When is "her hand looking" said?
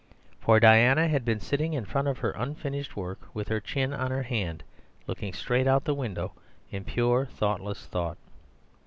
4.09-5.31